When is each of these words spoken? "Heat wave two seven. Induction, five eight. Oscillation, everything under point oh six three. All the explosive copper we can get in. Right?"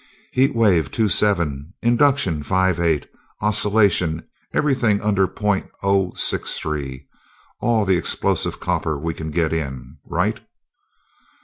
"Heat 0.33 0.55
wave 0.55 0.89
two 0.89 1.09
seven. 1.09 1.75
Induction, 1.83 2.41
five 2.41 2.79
eight. 2.79 3.07
Oscillation, 3.39 4.27
everything 4.51 4.99
under 4.99 5.27
point 5.27 5.69
oh 5.83 6.11
six 6.15 6.57
three. 6.57 7.07
All 7.59 7.85
the 7.85 7.97
explosive 7.97 8.59
copper 8.59 8.97
we 8.97 9.13
can 9.13 9.29
get 9.29 9.53
in. 9.53 9.97
Right?" 10.03 10.39